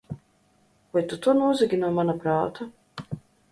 [0.91, 2.71] Vai tu to nozagi no mana prāta?